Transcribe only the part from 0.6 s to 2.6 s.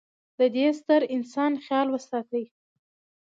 ې ستر انسان خیال وساتي.